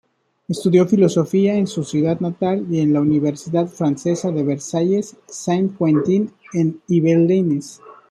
Estudió 0.47 0.87
Filosofía 0.87 1.53
en 1.53 1.67
su 1.67 1.83
ciudad 1.83 2.19
natal 2.21 2.65
y 2.71 2.79
en 2.79 2.91
la 2.91 3.01
universidad 3.01 3.67
francesa 3.67 4.31
de 4.31 4.41
Versailles 4.41 5.15
Saint-Quentin-en-Yvelines. 5.27 7.79